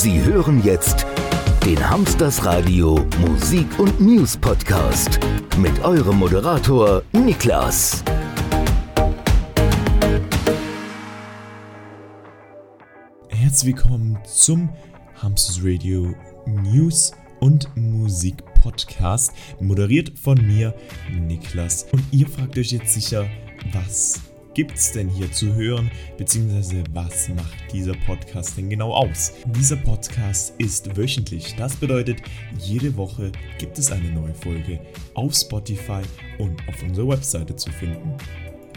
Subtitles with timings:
[0.00, 1.04] Sie hören jetzt
[1.64, 5.18] den Hamsters Radio Musik und News Podcast
[5.56, 8.04] mit eurem Moderator Niklas.
[13.28, 14.68] Herzlich willkommen zum
[15.16, 16.14] Hamsters Radio
[16.46, 17.10] News
[17.40, 20.76] und Musik Podcast, moderiert von mir,
[21.10, 21.88] Niklas.
[21.90, 23.26] Und ihr fragt euch jetzt sicher,
[23.72, 29.32] was gibt's denn hier zu hören, beziehungsweise was macht dieser Podcast denn genau aus?
[29.46, 32.22] Dieser Podcast ist wöchentlich, das bedeutet,
[32.58, 34.80] jede Woche gibt es eine neue Folge
[35.14, 36.02] auf Spotify
[36.38, 38.16] und auf unserer Webseite zu finden.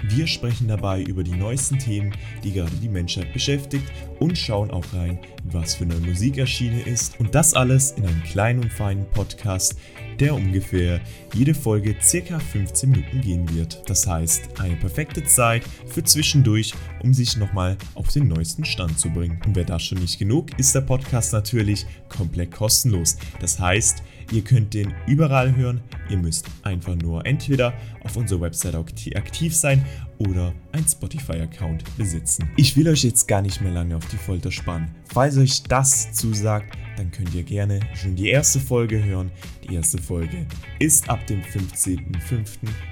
[0.03, 2.11] Wir sprechen dabei über die neuesten Themen,
[2.43, 3.85] die gerade die Menschheit beschäftigt
[4.19, 7.19] und schauen auch rein, was für neue Musik erschienen ist.
[7.19, 9.75] Und das alles in einem kleinen und feinen Podcast,
[10.21, 11.01] der ungefähr
[11.33, 13.81] jede Folge circa 15 Minuten gehen wird.
[13.87, 19.09] Das heißt, eine perfekte Zeit für zwischendurch, um sich nochmal auf den neuesten Stand zu
[19.09, 19.41] bringen.
[19.45, 23.17] Und wer das schon nicht genug, ist der Podcast natürlich komplett kostenlos.
[23.39, 25.81] Das heißt, ihr könnt den überall hören.
[26.09, 27.73] Ihr müsst einfach nur entweder
[28.03, 28.75] auf unserer Website
[29.15, 29.83] aktiv sein
[30.19, 32.47] oder ein Spotify-Account besitzen.
[32.57, 34.91] Ich will euch jetzt gar nicht mehr lange auf die Folter spannen.
[35.05, 39.31] Falls euch das zusagt, dann könnt ihr gerne schon die erste Folge hören.
[39.67, 40.45] Die erste Folge
[40.79, 42.47] ist ab dem 15.05.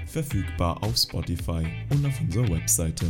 [0.06, 3.06] verfügbar auf Spotify und auf unserer Webseite.